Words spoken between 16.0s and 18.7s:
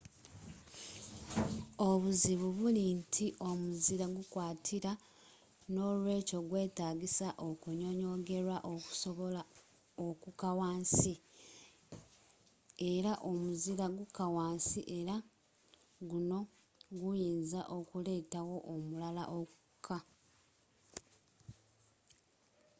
guno guyinza okuleetawo